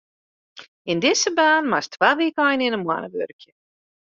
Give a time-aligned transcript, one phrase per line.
[0.91, 3.51] Yn dizze baan moatst twa wykeinen yn 'e moanne wurkje.